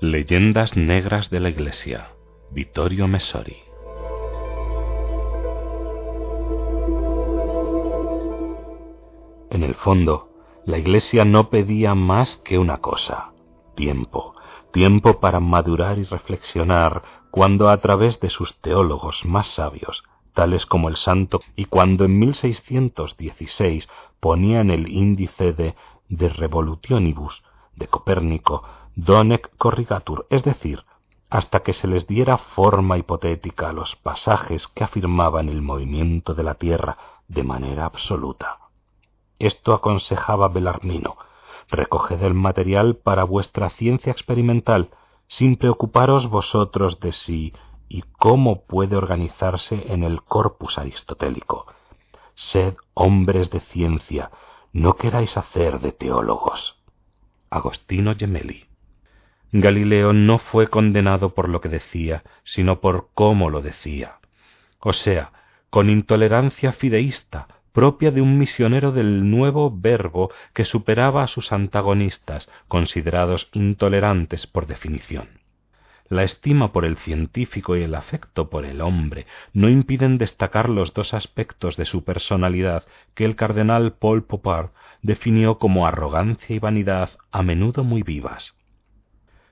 Leyendas 0.00 0.76
negras 0.76 1.28
de 1.28 1.40
la 1.40 1.48
Iglesia. 1.48 2.12
Vittorio 2.52 3.08
Messori. 3.08 3.56
En 9.50 9.64
el 9.64 9.74
fondo, 9.74 10.28
la 10.64 10.78
Iglesia 10.78 11.24
no 11.24 11.50
pedía 11.50 11.96
más 11.96 12.36
que 12.44 12.58
una 12.58 12.76
cosa, 12.76 13.32
tiempo, 13.74 14.36
tiempo 14.72 15.18
para 15.18 15.40
madurar 15.40 15.98
y 15.98 16.04
reflexionar 16.04 17.02
cuando 17.32 17.68
a 17.68 17.80
través 17.80 18.20
de 18.20 18.30
sus 18.30 18.56
teólogos 18.60 19.24
más 19.24 19.48
sabios, 19.48 20.04
tales 20.32 20.64
como 20.64 20.88
el 20.88 20.96
santo, 20.96 21.40
y 21.56 21.64
cuando 21.64 22.04
en 22.04 22.20
1616 22.20 23.88
ponía 24.20 24.60
en 24.60 24.70
el 24.70 24.86
índice 24.92 25.52
de 25.52 25.74
De 26.08 26.28
Revolutionibus 26.28 27.42
de 27.74 27.88
Copérnico 27.88 28.62
donec 28.98 29.56
corrigatur, 29.58 30.26
es 30.28 30.42
decir, 30.42 30.84
hasta 31.30 31.60
que 31.60 31.72
se 31.72 31.86
les 31.86 32.08
diera 32.08 32.36
forma 32.36 32.98
hipotética 32.98 33.68
a 33.68 33.72
los 33.72 33.94
pasajes 33.94 34.66
que 34.66 34.82
afirmaban 34.82 35.48
el 35.48 35.62
movimiento 35.62 36.34
de 36.34 36.42
la 36.42 36.54
Tierra 36.54 36.98
de 37.28 37.44
manera 37.44 37.84
absoluta. 37.84 38.58
Esto 39.38 39.72
aconsejaba 39.72 40.48
Belarmino, 40.48 41.16
recoged 41.68 42.20
el 42.24 42.34
material 42.34 42.96
para 42.96 43.22
vuestra 43.22 43.70
ciencia 43.70 44.10
experimental, 44.10 44.90
sin 45.28 45.54
preocuparos 45.54 46.28
vosotros 46.28 46.98
de 46.98 47.12
sí 47.12 47.52
y 47.88 48.02
cómo 48.18 48.64
puede 48.64 48.96
organizarse 48.96 49.92
en 49.92 50.02
el 50.02 50.24
corpus 50.24 50.76
aristotélico. 50.76 51.66
Sed 52.34 52.74
hombres 52.94 53.50
de 53.50 53.60
ciencia, 53.60 54.32
no 54.72 54.96
queráis 54.96 55.36
hacer 55.36 55.78
de 55.78 55.92
teólogos. 55.92 56.82
Agostino 57.48 58.14
Gemelli 58.16 58.67
Galileo 59.52 60.12
no 60.12 60.38
fue 60.38 60.68
condenado 60.68 61.34
por 61.34 61.48
lo 61.48 61.60
que 61.60 61.70
decía, 61.70 62.22
sino 62.44 62.80
por 62.80 63.08
cómo 63.14 63.48
lo 63.48 63.62
decía. 63.62 64.18
O 64.78 64.92
sea, 64.92 65.32
con 65.70 65.88
intolerancia 65.88 66.72
fideísta, 66.72 67.48
propia 67.72 68.10
de 68.10 68.20
un 68.20 68.38
misionero 68.38 68.92
del 68.92 69.30
nuevo 69.30 69.72
verbo 69.74 70.30
que 70.52 70.64
superaba 70.64 71.22
a 71.22 71.28
sus 71.28 71.52
antagonistas, 71.52 72.50
considerados 72.68 73.48
intolerantes 73.52 74.46
por 74.46 74.66
definición. 74.66 75.28
La 76.10 76.24
estima 76.24 76.72
por 76.72 76.84
el 76.84 76.96
científico 76.96 77.76
y 77.76 77.82
el 77.82 77.94
afecto 77.94 78.50
por 78.50 78.64
el 78.64 78.80
hombre 78.80 79.26
no 79.52 79.68
impiden 79.68 80.18
destacar 80.18 80.68
los 80.68 80.92
dos 80.92 81.14
aspectos 81.14 81.76
de 81.76 81.84
su 81.84 82.04
personalidad 82.04 82.84
que 83.14 83.24
el 83.24 83.36
cardenal 83.36 83.92
Paul 83.92 84.24
Popard 84.24 84.70
definió 85.02 85.58
como 85.58 85.86
arrogancia 85.86 86.56
y 86.56 86.58
vanidad 86.58 87.10
a 87.30 87.42
menudo 87.42 87.84
muy 87.84 88.02
vivas. 88.02 88.54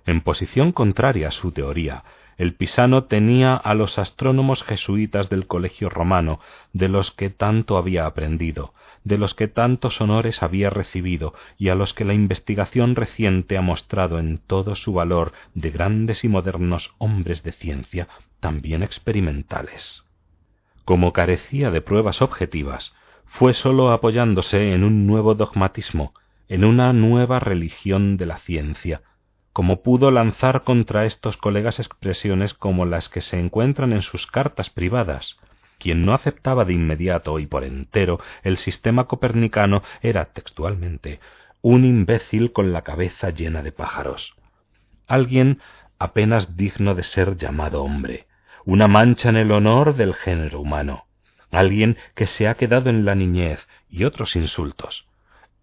En 0.07 0.21
posición 0.21 0.73
contraria 0.73 1.29
a 1.29 1.33
su 1.33 1.53
teoría, 1.53 2.05
el 2.39 2.55
pisano 2.55 3.05
tenía 3.05 3.57
a 3.57 3.75
los 3.75 3.99
astrónomos 3.99 4.63
jesuitas 4.63 5.29
del 5.31 5.47
colegio 5.47 5.89
romano, 5.89 6.39
de 6.73 6.89
los 6.89 7.11
que 7.11 7.31
tanto 7.31 7.77
había 7.77 8.07
aprendido, 8.07 8.73
de 9.05 9.19
los 9.19 9.35
que 9.35 9.49
tantos 9.49 10.01
honores 10.01 10.43
había 10.43 10.69
recibido 10.69 11.33
y 11.59 11.71
a 11.71 11.75
los 11.75 11.95
que 11.95 12.05
la 12.05 12.13
investigación 12.13 12.95
reciente 12.95 13.57
ha 13.57 13.63
mostrado 13.63 14.19
en 14.19 14.39
todo 14.39 14.77
su 14.77 14.93
valor 14.93 15.33
de 15.55 15.71
grandes 15.71 16.25
y 16.25 16.29
modernos 16.29 16.95
hombres 16.99 17.43
de 17.43 17.53
ciencia, 17.53 18.09
también 18.41 18.83
experimentales. 18.83 20.05
Como 20.85 21.13
carecía 21.13 21.71
de 21.71 21.81
pruebas 21.81 22.21
objetivas, 22.23 22.95
fue 23.27 23.55
sólo 23.55 23.91
apoyándose 23.91 24.73
en 24.73 24.85
un 24.85 25.07
nuevo 25.07 25.35
dogmatismo, 25.35 26.13
en 26.49 26.65
una 26.65 26.93
nueva 26.93 27.41
religión 27.41 28.17
de 28.17 28.27
la 28.27 28.39
ciencia, 28.39 29.03
como 29.57 29.81
pudo 29.81 30.11
lanzar 30.11 30.65
contra 30.65 31.07
estos 31.07 31.39
colegas 31.39 31.79
expresiones 31.79 32.53
como 32.53 32.85
las 32.85 33.09
que 33.09 33.23
se 33.23 33.41
encuentran 33.41 33.95
en 33.95 34.03
sus 34.03 34.27
cartas 34.27 34.69
privadas. 34.69 35.39
Quien 35.79 36.05
no 36.05 36.13
aceptaba 36.13 36.67
de 36.67 36.75
inmediato 36.75 37.39
y 37.39 37.47
por 37.47 37.65
entero 37.65 38.21
el 38.43 38.59
sistema 38.59 39.07
copernicano 39.07 39.83
era 40.03 40.27
textualmente 40.27 41.21
un 41.63 41.87
imbécil 41.87 42.53
con 42.53 42.75
la 42.75 42.83
cabeza 42.83 43.31
llena 43.31 43.63
de 43.63 43.73
pájaros. 43.73 44.35
Alguien 45.07 45.63
apenas 45.99 46.59
digno 46.59 46.95
de 46.95 47.03
ser 47.03 47.39
llamado 47.39 47.83
hombre, 47.83 48.27
una 48.67 48.89
mancha 48.89 49.31
en 49.31 49.39
el 49.39 49.51
honor 49.53 49.95
del 49.95 50.13
género 50.13 50.61
humano, 50.61 51.07
alguien 51.51 51.97
que 52.15 52.27
se 52.27 52.47
ha 52.47 52.57
quedado 52.57 52.91
en 52.91 53.07
la 53.07 53.15
niñez 53.15 53.67
y 53.89 54.05
otros 54.05 54.37
insultos. 54.37 55.07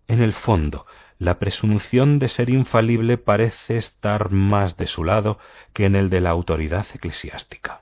En 0.07 0.19
el 0.19 0.33
fondo, 0.33 0.87
la 1.23 1.39
presunción 1.39 2.19
de 2.19 2.27
ser 2.27 2.49
infalible 2.49 3.17
parece 3.17 3.77
estar 3.77 4.31
más 4.31 4.75
de 4.75 4.87
su 4.87 5.05
lado 5.05 5.39
que 5.71 5.85
en 5.85 5.95
el 5.95 6.09
de 6.09 6.19
la 6.19 6.31
autoridad 6.31 6.85
eclesiástica. 6.93 7.81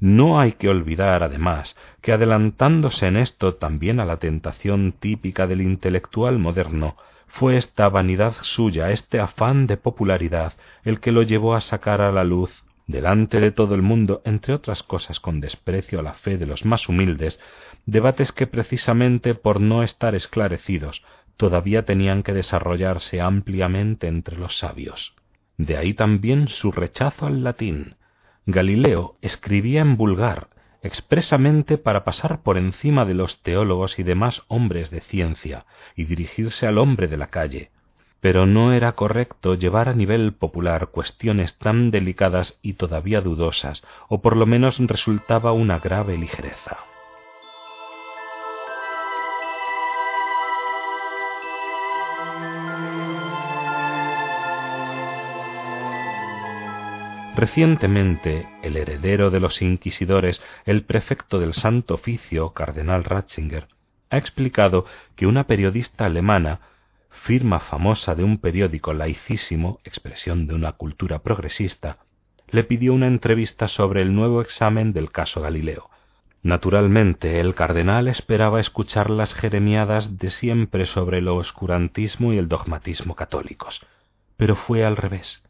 No 0.00 0.40
hay 0.40 0.52
que 0.52 0.68
olvidar, 0.68 1.22
además, 1.22 1.76
que 2.02 2.12
adelantándose 2.12 3.06
en 3.06 3.18
esto 3.18 3.54
también 3.54 4.00
a 4.00 4.04
la 4.04 4.16
tentación 4.16 4.92
típica 4.98 5.46
del 5.46 5.62
intelectual 5.62 6.40
moderno, 6.40 6.96
fue 7.28 7.56
esta 7.56 7.88
vanidad 7.88 8.34
suya, 8.42 8.90
este 8.90 9.20
afán 9.20 9.68
de 9.68 9.76
popularidad, 9.76 10.54
el 10.84 10.98
que 10.98 11.12
lo 11.12 11.22
llevó 11.22 11.54
a 11.54 11.60
sacar 11.60 12.00
a 12.00 12.10
la 12.10 12.24
luz, 12.24 12.64
delante 12.88 13.40
de 13.40 13.52
todo 13.52 13.76
el 13.76 13.82
mundo, 13.82 14.22
entre 14.24 14.54
otras 14.54 14.82
cosas 14.82 15.20
con 15.20 15.40
desprecio 15.40 16.00
a 16.00 16.02
la 16.02 16.14
fe 16.14 16.36
de 16.36 16.46
los 16.46 16.64
más 16.64 16.88
humildes, 16.88 17.38
debates 17.84 18.32
que 18.32 18.48
precisamente 18.48 19.34
por 19.34 19.60
no 19.60 19.84
estar 19.84 20.16
esclarecidos 20.16 21.04
todavía 21.36 21.84
tenían 21.84 22.22
que 22.22 22.32
desarrollarse 22.32 23.20
ampliamente 23.20 24.08
entre 24.08 24.36
los 24.36 24.58
sabios. 24.58 25.14
De 25.58 25.76
ahí 25.76 25.94
también 25.94 26.48
su 26.48 26.72
rechazo 26.72 27.26
al 27.26 27.44
latín. 27.44 27.96
Galileo 28.46 29.16
escribía 29.22 29.80
en 29.80 29.96
vulgar, 29.96 30.48
expresamente 30.82 31.78
para 31.78 32.04
pasar 32.04 32.42
por 32.42 32.58
encima 32.58 33.04
de 33.04 33.14
los 33.14 33.42
teólogos 33.42 33.98
y 33.98 34.02
demás 34.02 34.42
hombres 34.48 34.90
de 34.90 35.00
ciencia 35.00 35.66
y 35.96 36.04
dirigirse 36.04 36.66
al 36.66 36.78
hombre 36.78 37.08
de 37.08 37.16
la 37.16 37.28
calle, 37.28 37.70
pero 38.20 38.46
no 38.46 38.72
era 38.72 38.92
correcto 38.92 39.54
llevar 39.54 39.88
a 39.88 39.94
nivel 39.94 40.32
popular 40.32 40.88
cuestiones 40.88 41.58
tan 41.58 41.90
delicadas 41.90 42.58
y 42.62 42.74
todavía 42.74 43.20
dudosas, 43.20 43.82
o 44.08 44.20
por 44.20 44.36
lo 44.36 44.46
menos 44.46 44.78
resultaba 44.78 45.52
una 45.52 45.78
grave 45.78 46.16
ligereza. 46.16 46.78
Recientemente, 57.36 58.48
el 58.62 58.78
heredero 58.78 59.30
de 59.30 59.40
los 59.40 59.60
inquisidores, 59.60 60.42
el 60.64 60.84
prefecto 60.84 61.38
del 61.38 61.52
Santo 61.52 61.92
Oficio, 61.92 62.54
cardenal 62.54 63.04
Ratzinger, 63.04 63.68
ha 64.08 64.16
explicado 64.16 64.86
que 65.16 65.26
una 65.26 65.44
periodista 65.44 66.06
alemana, 66.06 66.60
firma 67.10 67.60
famosa 67.60 68.14
de 68.14 68.24
un 68.24 68.38
periódico 68.38 68.94
laicísimo, 68.94 69.80
expresión 69.84 70.46
de 70.46 70.54
una 70.54 70.72
cultura 70.72 71.18
progresista, 71.18 71.98
le 72.48 72.64
pidió 72.64 72.94
una 72.94 73.06
entrevista 73.06 73.68
sobre 73.68 74.00
el 74.00 74.14
nuevo 74.14 74.40
examen 74.40 74.94
del 74.94 75.12
caso 75.12 75.42
Galileo. 75.42 75.90
Naturalmente, 76.42 77.38
el 77.38 77.54
cardenal 77.54 78.08
esperaba 78.08 78.60
escuchar 78.60 79.10
las 79.10 79.34
jeremiadas 79.34 80.16
de 80.16 80.30
siempre 80.30 80.86
sobre 80.86 81.18
el 81.18 81.28
oscurantismo 81.28 82.32
y 82.32 82.38
el 82.38 82.48
dogmatismo 82.48 83.14
católicos, 83.14 83.84
pero 84.38 84.56
fue 84.56 84.86
al 84.86 84.96
revés. 84.96 85.42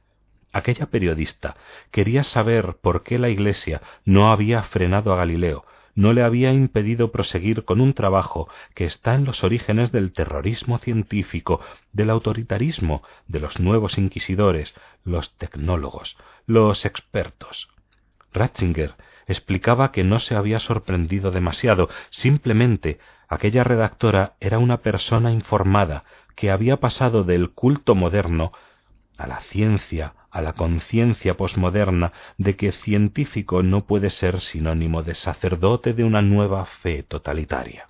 Aquella 0.57 0.87
periodista 0.87 1.55
quería 1.91 2.25
saber 2.25 2.79
por 2.81 3.03
qué 3.03 3.19
la 3.19 3.29
Iglesia 3.29 3.83
no 4.07 4.33
había 4.33 4.63
frenado 4.63 5.13
a 5.13 5.17
Galileo, 5.17 5.67
no 5.95 6.15
le 6.15 6.23
había 6.23 6.51
impedido 6.51 7.13
proseguir 7.13 7.67
con 7.67 7.79
un 7.79 7.93
trabajo 7.93 8.49
que 8.75 8.87
está 8.87 9.15
en 9.17 9.27
los 9.27 9.45
orígenes 9.45 9.93
del 9.93 10.15
terrorismo 10.15 10.79
científico, 10.79 11.61
del 11.93 12.09
autoritarismo, 12.09 13.03
de 13.29 13.41
los 13.41 13.61
nuevos 13.61 13.99
inquisidores, 13.99 14.75
los 15.05 15.37
tecnólogos, 15.37 16.17
los 16.47 16.87
expertos. 16.87 17.69
Ratzinger 18.33 18.95
explicaba 19.27 19.93
que 19.93 20.05
no 20.05 20.21
se 20.21 20.37
había 20.37 20.59
sorprendido 20.59 21.33
demasiado, 21.33 21.91
simplemente 22.09 22.99
aquella 23.29 23.63
redactora 23.63 24.37
era 24.41 24.59
una 24.59 24.79
persona 24.79 25.33
informada 25.33 26.05
que 26.35 26.51
había 26.51 26.79
pasado 26.79 27.25
del 27.25 27.51
culto 27.51 27.95
moderno 27.95 28.53
a 29.17 29.27
la 29.27 29.41
ciencia, 29.41 30.15
a 30.31 30.41
la 30.41 30.53
conciencia 30.53 31.37
posmoderna 31.37 32.13
de 32.39 32.57
que 32.57 32.73
científico 32.73 33.63
no 33.63 33.87
puede 33.87 34.11
ser 34.11 34.41
sinónimo 34.41 35.03
de 35.03 35.15
sacerdote 35.15 35.93
de 35.95 36.05
una 36.05 36.23
nueva 36.23 36.67
fe 36.67 37.03
totalitaria. 37.03 37.89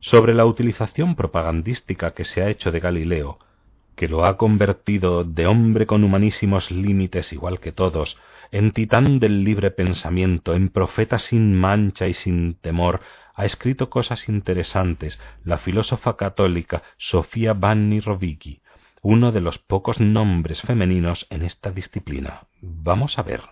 Sobre 0.00 0.34
la 0.34 0.44
utilización 0.44 1.16
propagandística 1.16 2.12
que 2.12 2.24
se 2.24 2.42
ha 2.42 2.48
hecho 2.48 2.70
de 2.70 2.80
Galileo, 2.80 3.38
que 3.96 4.08
lo 4.08 4.24
ha 4.24 4.36
convertido 4.36 5.24
de 5.24 5.48
hombre 5.48 5.86
con 5.86 6.04
humanísimos 6.04 6.70
límites 6.70 7.32
igual 7.32 7.58
que 7.58 7.72
todos, 7.72 8.16
en 8.52 8.70
titán 8.70 9.18
del 9.18 9.42
libre 9.42 9.72
pensamiento, 9.72 10.54
en 10.54 10.68
profeta 10.68 11.18
sin 11.18 11.54
mancha 11.54 12.06
y 12.06 12.14
sin 12.14 12.54
temor, 12.54 13.00
ha 13.34 13.44
escrito 13.44 13.90
cosas 13.90 14.28
interesantes 14.28 15.20
la 15.44 15.58
filósofa 15.58 16.16
católica 16.16 16.82
Sofía 16.96 17.54
Vanni 17.54 18.00
Rovigui, 18.00 18.60
uno 19.02 19.32
de 19.32 19.40
los 19.40 19.58
pocos 19.58 20.00
nombres 20.00 20.62
femeninos 20.62 21.26
en 21.30 21.42
esta 21.42 21.70
disciplina. 21.70 22.44
Vamos 22.60 23.18
a 23.18 23.22
ver. 23.22 23.42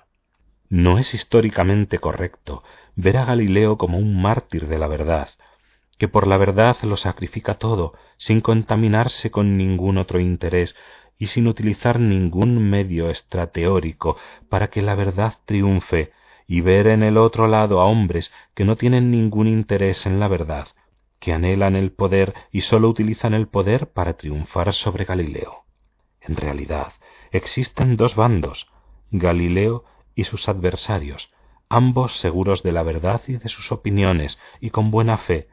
No 0.68 0.98
es 0.98 1.14
históricamente 1.14 1.98
correcto 1.98 2.64
ver 2.96 3.18
a 3.18 3.24
Galileo 3.24 3.78
como 3.78 3.98
un 3.98 4.20
mártir 4.20 4.66
de 4.66 4.78
la 4.78 4.88
verdad, 4.88 5.28
que 5.98 6.08
por 6.08 6.26
la 6.26 6.36
verdad 6.36 6.76
lo 6.82 6.96
sacrifica 6.96 7.54
todo, 7.54 7.94
sin 8.16 8.40
contaminarse 8.40 9.30
con 9.30 9.56
ningún 9.56 9.98
otro 9.98 10.18
interés 10.18 10.74
y 11.18 11.28
sin 11.28 11.46
utilizar 11.46 12.00
ningún 12.00 12.68
medio 12.68 13.08
extrateórico 13.08 14.16
para 14.48 14.68
que 14.68 14.82
la 14.82 14.94
verdad 14.94 15.34
triunfe, 15.44 16.12
y 16.48 16.60
ver 16.60 16.86
en 16.86 17.02
el 17.02 17.16
otro 17.16 17.48
lado 17.48 17.80
a 17.80 17.86
hombres 17.86 18.32
que 18.54 18.64
no 18.64 18.76
tienen 18.76 19.10
ningún 19.10 19.46
interés 19.46 20.06
en 20.06 20.20
la 20.20 20.28
verdad, 20.28 20.68
que 21.26 21.32
anhelan 21.32 21.74
el 21.74 21.90
poder 21.90 22.34
y 22.52 22.60
sólo 22.60 22.88
utilizan 22.88 23.34
el 23.34 23.48
poder 23.48 23.88
para 23.88 24.16
triunfar 24.16 24.72
sobre 24.72 25.04
Galileo. 25.04 25.64
En 26.20 26.36
realidad, 26.36 26.92
existen 27.32 27.96
dos 27.96 28.14
bandos, 28.14 28.68
Galileo 29.10 29.82
y 30.14 30.22
sus 30.22 30.48
adversarios, 30.48 31.32
ambos 31.68 32.20
seguros 32.20 32.62
de 32.62 32.70
la 32.70 32.84
verdad 32.84 33.22
y 33.26 33.38
de 33.38 33.48
sus 33.48 33.72
opiniones 33.72 34.38
y 34.60 34.70
con 34.70 34.92
buena 34.92 35.18
fe, 35.18 35.48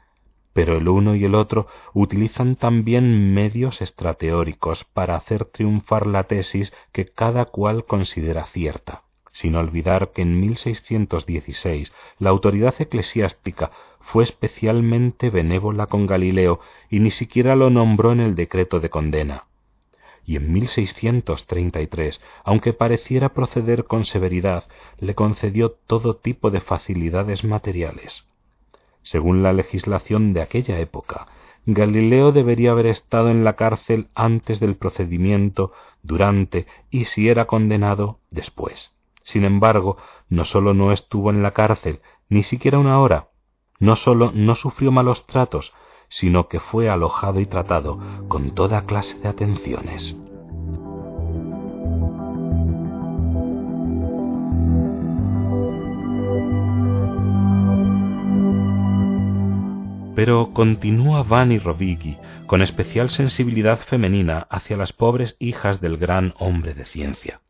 pero 0.54 0.78
el 0.78 0.88
uno 0.88 1.16
y 1.16 1.26
el 1.26 1.34
otro 1.34 1.66
utilizan 1.96 2.56
también 2.56 3.34
medios 3.34 3.82
estrateóricos 3.82 4.84
para 4.94 5.16
hacer 5.16 5.46
triunfar 5.46 6.06
la 6.06 6.26
tesis 6.26 6.72
que 6.92 7.06
cada 7.06 7.46
cual 7.46 7.86
considera 7.86 8.46
cierta, 8.46 9.06
sin 9.34 9.56
olvidar 9.56 10.12
que 10.12 10.22
en 10.22 10.40
1616 10.40 11.92
la 12.20 12.30
autoridad 12.30 12.76
eclesiástica 12.80 13.72
fue 14.00 14.24
especialmente 14.24 15.30
benévola 15.30 15.88
con 15.88 16.06
Galileo 16.06 16.60
y 16.90 17.00
ni 17.00 17.12
siquiera 17.12 17.56
lo 17.56 17.70
nombró 17.70 18.12
en 18.12 18.20
el 18.20 18.36
decreto 18.36 18.80
de 18.80 18.90
condena. 18.90 19.46
Y 20.26 20.38
en 20.38 20.54
1633, 20.54 22.22
aunque 22.46 22.72
pareciera 22.72 23.30
proceder 23.30 23.86
con 23.86 24.06
severidad, 24.06 24.66
le 25.00 25.16
concedió 25.16 25.72
todo 25.72 26.16
tipo 26.16 26.50
de 26.50 26.62
facilidades 26.62 27.44
materiales. 27.44 28.26
Según 29.02 29.44
la 29.44 29.52
legislación 29.52 30.32
de 30.32 30.42
aquella 30.42 30.80
época, 30.80 31.28
Galileo 31.66 32.32
debería 32.32 32.72
haber 32.72 32.88
estado 32.88 33.30
en 33.30 33.44
la 33.44 33.56
cárcel 33.56 34.08
antes 34.16 34.60
del 34.60 34.76
procedimiento, 34.76 35.74
durante 36.04 36.68
y, 36.90 37.06
si 37.06 37.30
era 37.30 37.46
condenado, 37.46 38.20
después. 38.32 38.94
Sin 39.24 39.46
embargo, 39.46 39.98
no 40.30 40.46
sólo 40.46 40.74
no 40.74 40.92
estuvo 40.92 41.30
en 41.30 41.42
la 41.44 41.52
cárcel, 41.52 42.02
ni 42.30 42.44
siquiera 42.44 42.80
una 42.80 43.00
hora, 43.00 43.30
no 43.80 43.96
sólo 43.96 44.32
no 44.34 44.56
sufrió 44.56 44.92
malos 44.92 45.26
tratos, 45.28 45.74
sino 46.10 46.48
que 46.48 46.60
fue 46.60 46.90
alojado 46.90 47.40
y 47.40 47.46
tratado 47.46 48.00
con 48.28 48.52
toda 48.52 48.86
clase 48.86 49.18
de 49.20 49.30
atenciones. 49.30 50.16
Pero 60.16 60.54
continúa 60.54 61.24
Vanni 61.24 61.58
Rovighi 61.58 62.18
con 62.46 62.62
especial 62.62 63.10
sensibilidad 63.10 63.80
femenina 63.80 64.46
hacia 64.50 64.78
las 64.78 64.94
pobres 64.94 65.36
hijas 65.40 65.82
del 65.82 65.98
gran 65.98 66.36
hombre 66.38 66.76
de 66.76 66.86
ciencia. 66.86 67.42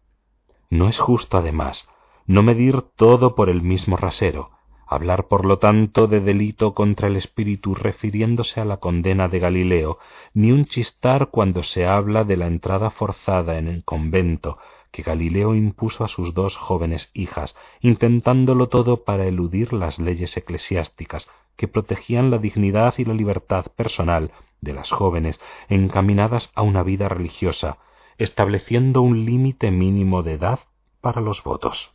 No 0.74 0.90
es 0.90 0.98
justo, 0.98 1.38
además, 1.38 1.88
no 2.26 2.42
medir 2.42 2.82
todo 2.82 3.36
por 3.36 3.48
el 3.48 3.62
mismo 3.62 3.96
rasero, 3.96 4.50
hablar 4.88 5.28
por 5.28 5.46
lo 5.46 5.60
tanto 5.60 6.08
de 6.08 6.20
delito 6.20 6.74
contra 6.74 7.10
el 7.10 7.16
espíritu 7.16 7.76
refiriéndose 7.76 8.60
a 8.60 8.66
la 8.66 8.78
condena 8.78 9.28
de 9.28 9.38
Galileo, 9.38 10.00
ni 10.34 10.52
un 10.52 10.66
chistar 10.66 11.28
cuando 11.30 11.62
se 11.62 11.86
habla 11.86 12.24
de 12.24 12.38
la 12.38 12.48
entrada 12.48 12.90
forzada 12.90 13.60
en 13.60 13.68
el 13.68 13.84
convento 13.84 14.58
que 14.92 15.04
Galileo 15.04 15.54
impuso 15.54 16.04
a 16.06 16.08
sus 16.08 16.34
dos 16.34 16.58
jóvenes 16.58 17.12
hijas, 17.14 17.56
intentándolo 17.82 18.68
todo 18.68 19.04
para 19.04 19.28
eludir 19.28 19.74
las 19.74 20.00
leyes 20.00 20.36
eclesiásticas 20.38 21.30
que 21.56 21.68
protegían 21.68 22.32
la 22.32 22.40
dignidad 22.40 22.96
y 22.98 23.06
la 23.06 23.14
libertad 23.14 23.68
personal 23.76 24.32
de 24.62 24.74
las 24.74 24.90
jóvenes 24.90 25.40
encaminadas 25.70 26.50
a 26.56 26.64
una 26.64 26.82
vida 26.82 27.10
religiosa, 27.10 27.78
estableciendo 28.24 29.02
un 29.02 29.26
límite 29.26 29.72
mínimo 29.72 30.24
de 30.24 30.34
edad 30.34 30.60
para 31.02 31.22
los 31.22 31.44
votos. 31.44 31.92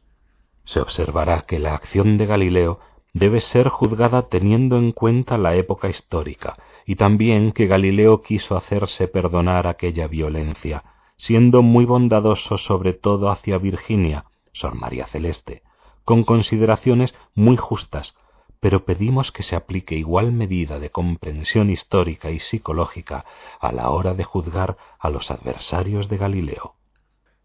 Se 0.65 0.81
observará 0.81 1.43
que 1.43 1.59
la 1.59 1.75
acción 1.75 2.19
de 2.19 2.27
Galileo 2.27 2.81
debe 3.15 3.41
ser 3.41 3.69
juzgada 3.69 4.29
teniendo 4.29 4.77
en 4.77 4.93
cuenta 4.93 5.39
la 5.39 5.55
época 5.57 5.89
histórica, 5.89 6.57
y 6.87 6.97
también 6.97 7.53
que 7.53 7.67
Galileo 7.67 8.23
quiso 8.23 8.57
hacerse 8.57 9.09
perdonar 9.09 9.67
aquella 9.67 10.07
violencia, 10.07 10.85
siendo 11.17 11.63
muy 11.63 11.85
bondadoso 11.85 12.59
sobre 12.59 12.93
todo 12.93 13.31
hacia 13.31 13.59
Virginia, 13.59 14.27
Sor 14.53 14.75
María 14.75 15.07
Celeste, 15.07 15.63
con 16.05 16.25
consideraciones 16.25 17.15
muy 17.35 17.57
justas, 17.57 18.15
pero 18.61 18.85
pedimos 18.85 19.31
que 19.33 19.43
se 19.43 19.57
aplique 19.57 19.95
igual 19.95 20.33
medida 20.33 20.79
de 20.79 20.91
comprensión 20.91 21.71
histórica 21.71 22.31
y 22.31 22.41
psicológica 22.41 23.25
a 23.61 23.73
la 23.73 23.91
hora 23.91 24.15
de 24.15 24.25
juzgar 24.25 24.77
a 24.99 25.11
los 25.11 25.31
adversarios 25.31 26.09
de 26.09 26.17
Galileo. 26.17 26.75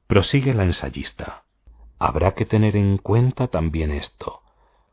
Prosigue 0.08 0.54
la 0.54 0.64
ensayista. 0.64 1.44
Habrá 2.00 2.34
que 2.34 2.46
tener 2.46 2.76
en 2.76 2.98
cuenta 2.98 3.48
también 3.48 3.92
esto. 3.92 4.42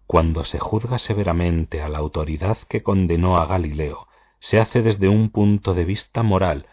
Cuando 0.06 0.44
se 0.44 0.58
juzga 0.58 0.98
severamente 0.98 1.82
a 1.82 1.88
la 1.88 1.98
autoridad 1.98 2.58
que 2.68 2.82
condenó 2.82 3.38
a 3.38 3.46
Galileo, 3.46 4.08
se 4.40 4.58
hace 4.58 4.82
desde 4.82 5.08
un 5.08 5.30
punto 5.30 5.74
de 5.74 5.84
vista 5.84 6.22
moral, 6.22 6.66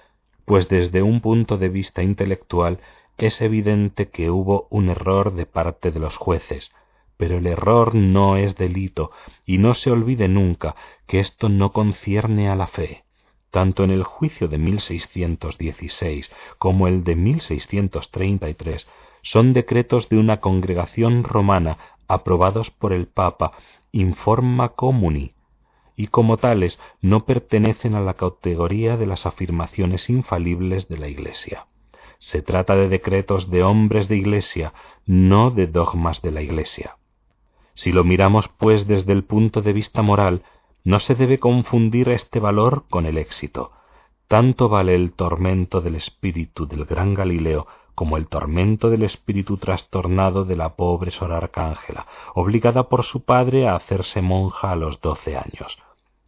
pues 0.45 0.69
desde 0.69 1.01
un 1.01 1.21
punto 1.21 1.57
de 1.57 1.69
vista 1.69 2.03
intelectual 2.03 2.79
es 3.17 3.41
evidente 3.41 4.09
que 4.09 4.29
hubo 4.29 4.67
un 4.69 4.89
error 4.89 5.33
de 5.33 5.45
parte 5.45 5.91
de 5.91 5.99
los 5.99 6.17
jueces, 6.17 6.71
pero 7.17 7.37
el 7.37 7.47
error 7.47 7.95
no 7.95 8.37
es 8.37 8.55
delito, 8.55 9.11
y 9.45 9.57
no 9.57 9.73
se 9.73 9.91
olvide 9.91 10.27
nunca 10.27 10.75
que 11.07 11.19
esto 11.19 11.49
no 11.49 11.71
concierne 11.73 12.49
a 12.49 12.55
la 12.55 12.67
fe. 12.67 13.03
Tanto 13.51 13.83
en 13.83 13.91
el 13.91 14.03
juicio 14.03 14.47
de 14.47 14.57
1616 14.57 16.31
como 16.57 16.87
el 16.87 17.03
de 17.03 17.15
1633 17.15 18.87
son 19.21 19.53
decretos 19.53 20.09
de 20.09 20.17
una 20.17 20.39
congregación 20.39 21.23
romana 21.23 21.77
aprobados 22.07 22.71
por 22.71 22.93
el 22.93 23.07
Papa 23.07 23.51
informa 23.91 24.69
comuni 24.69 25.33
y 25.95 26.07
como 26.07 26.37
tales 26.37 26.79
no 27.01 27.25
pertenecen 27.25 27.95
a 27.95 28.01
la 28.01 28.13
categoría 28.13 28.97
de 28.97 29.07
las 29.07 29.25
afirmaciones 29.25 30.09
infalibles 30.09 30.87
de 30.87 30.97
la 30.97 31.07
Iglesia. 31.07 31.65
Se 32.19 32.41
trata 32.41 32.75
de 32.75 32.87
decretos 32.87 33.49
de 33.49 33.63
hombres 33.63 34.07
de 34.07 34.17
Iglesia, 34.17 34.73
no 35.05 35.49
de 35.49 35.65
dogmas 35.65 36.21
de 36.21 36.31
la 36.31 36.41
Iglesia. 36.41 36.97
Si 37.77 37.91
lo 37.91 38.03
miramos, 38.03 38.47
pues, 38.47 38.87
desde 38.87 39.13
el 39.13 39.23
punto 39.23 39.61
de 39.61 39.71
vista 39.71 40.01
moral, 40.01 40.41
no 40.83 40.99
se 40.99 41.13
debe 41.13 41.37
confundir 41.37 42.09
este 42.09 42.39
valor 42.39 42.85
con 42.89 43.05
el 43.05 43.19
éxito. 43.19 43.71
Tanto 44.27 44.67
vale 44.67 44.95
el 44.95 45.13
tormento 45.13 45.79
del 45.79 45.93
espíritu 45.93 46.65
del 46.65 46.85
gran 46.85 47.13
Galileo 47.13 47.67
como 47.93 48.17
el 48.17 48.27
tormento 48.27 48.89
del 48.89 49.03
espíritu 49.03 49.57
trastornado 49.57 50.43
de 50.43 50.55
la 50.55 50.75
pobre 50.75 51.11
Sor 51.11 51.31
Arcángela, 51.31 52.07
obligada 52.33 52.89
por 52.89 53.03
su 53.03 53.25
padre 53.25 53.67
a 53.67 53.75
hacerse 53.75 54.23
monja 54.23 54.71
a 54.71 54.75
los 54.75 54.99
doce 54.99 55.37
años. 55.37 55.77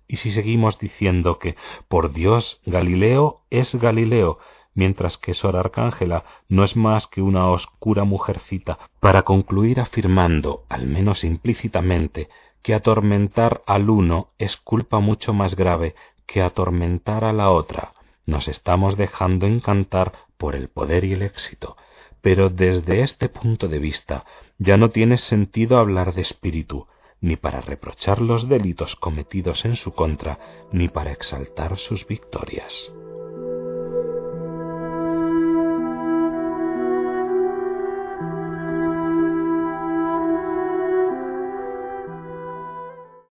Y 0.07 0.17
si 0.17 0.31
seguimos 0.31 0.77
diciendo 0.77 1.39
que, 1.39 1.55
por 1.87 2.11
Dios, 2.11 2.61
Galileo 2.67 3.41
es 3.49 3.73
Galileo, 3.73 4.37
mientras 4.79 5.17
que 5.17 5.33
Sor 5.33 5.57
Arcángela 5.57 6.23
no 6.47 6.63
es 6.63 6.77
más 6.77 7.05
que 7.05 7.21
una 7.21 7.49
oscura 7.49 8.05
mujercita, 8.05 8.79
para 9.01 9.23
concluir 9.23 9.81
afirmando, 9.81 10.63
al 10.69 10.87
menos 10.87 11.25
implícitamente, 11.25 12.29
que 12.63 12.73
atormentar 12.73 13.61
al 13.67 13.89
uno 13.89 14.29
es 14.37 14.55
culpa 14.55 14.99
mucho 14.99 15.33
más 15.33 15.57
grave 15.57 15.95
que 16.25 16.41
atormentar 16.41 17.25
a 17.25 17.33
la 17.33 17.49
otra, 17.49 17.91
nos 18.25 18.47
estamos 18.47 18.95
dejando 18.95 19.47
encantar 19.47 20.13
por 20.37 20.55
el 20.55 20.69
poder 20.69 21.03
y 21.03 21.11
el 21.11 21.23
éxito, 21.23 21.75
pero 22.21 22.49
desde 22.49 23.01
este 23.01 23.27
punto 23.27 23.67
de 23.67 23.79
vista 23.79 24.23
ya 24.59 24.77
no 24.77 24.91
tiene 24.91 25.17
sentido 25.17 25.77
hablar 25.77 26.13
de 26.13 26.21
espíritu, 26.21 26.87
ni 27.19 27.35
para 27.35 27.59
reprochar 27.59 28.21
los 28.21 28.47
delitos 28.47 28.95
cometidos 28.95 29.65
en 29.65 29.75
su 29.75 29.91
contra, 29.91 30.39
ni 30.71 30.87
para 30.87 31.11
exaltar 31.11 31.77
sus 31.77 32.07
victorias. 32.07 32.93